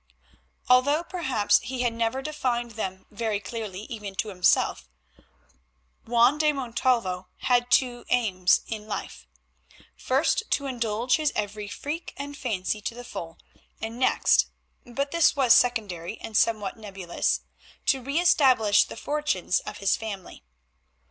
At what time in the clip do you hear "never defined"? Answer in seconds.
1.93-2.71